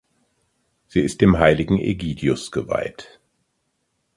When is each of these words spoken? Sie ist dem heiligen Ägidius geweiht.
Sie 0.87 1.01
ist 1.01 1.21
dem 1.21 1.37
heiligen 1.37 1.77
Ägidius 1.77 2.49
geweiht. 2.51 3.19